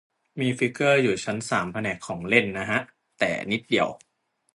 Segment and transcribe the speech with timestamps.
[0.39, 2.79] มีฟิกเกอร์อยู่ชั้นสามแผนกของเล่นนะฮะ
[3.19, 3.87] แต่นิดเดียว